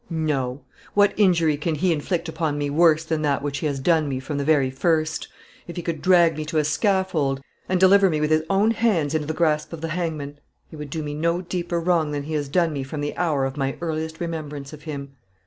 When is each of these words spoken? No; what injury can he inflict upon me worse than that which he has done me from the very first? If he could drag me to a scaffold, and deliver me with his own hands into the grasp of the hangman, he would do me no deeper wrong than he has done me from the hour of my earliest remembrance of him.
No; 0.09 0.61
what 0.95 1.13
injury 1.15 1.57
can 1.57 1.75
he 1.75 1.91
inflict 1.93 2.27
upon 2.27 2.57
me 2.57 2.71
worse 2.71 3.03
than 3.03 3.21
that 3.21 3.43
which 3.43 3.59
he 3.59 3.67
has 3.67 3.79
done 3.79 4.09
me 4.09 4.19
from 4.19 4.39
the 4.39 4.43
very 4.43 4.71
first? 4.71 5.27
If 5.67 5.75
he 5.75 5.83
could 5.83 6.01
drag 6.01 6.35
me 6.37 6.43
to 6.45 6.57
a 6.57 6.63
scaffold, 6.63 7.39
and 7.69 7.79
deliver 7.79 8.09
me 8.09 8.19
with 8.19 8.31
his 8.31 8.41
own 8.49 8.71
hands 8.71 9.13
into 9.13 9.27
the 9.27 9.35
grasp 9.35 9.73
of 9.73 9.81
the 9.81 9.89
hangman, 9.89 10.39
he 10.67 10.75
would 10.75 10.89
do 10.89 11.03
me 11.03 11.13
no 11.13 11.41
deeper 11.41 11.79
wrong 11.79 12.09
than 12.13 12.23
he 12.23 12.33
has 12.33 12.49
done 12.49 12.73
me 12.73 12.81
from 12.81 13.01
the 13.01 13.15
hour 13.15 13.45
of 13.45 13.57
my 13.57 13.77
earliest 13.79 14.19
remembrance 14.19 14.73
of 14.73 14.85
him. 14.85 15.11